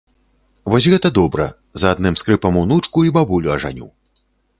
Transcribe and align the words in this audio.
Вось 0.73 0.85
гэта 0.93 1.11
добра, 1.17 1.45
за 1.81 1.91
адным 1.97 2.17
скрыпам 2.21 2.57
унучку 2.63 3.05
і 3.09 3.13
бабулю 3.19 3.53
ажаню. 3.57 3.87